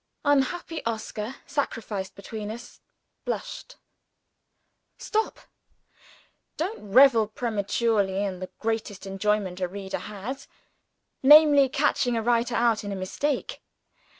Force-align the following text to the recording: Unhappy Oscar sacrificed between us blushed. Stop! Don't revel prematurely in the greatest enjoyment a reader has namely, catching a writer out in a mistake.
Unhappy 0.25 0.83
Oscar 0.83 1.35
sacrificed 1.45 2.15
between 2.15 2.49
us 2.49 2.79
blushed. 3.23 3.75
Stop! 4.97 5.41
Don't 6.57 6.91
revel 6.91 7.27
prematurely 7.27 8.23
in 8.23 8.39
the 8.39 8.49
greatest 8.57 9.05
enjoyment 9.05 9.61
a 9.61 9.67
reader 9.67 9.99
has 9.99 10.47
namely, 11.21 11.69
catching 11.69 12.17
a 12.17 12.23
writer 12.23 12.55
out 12.55 12.83
in 12.83 12.91
a 12.91 12.95
mistake. 12.95 13.61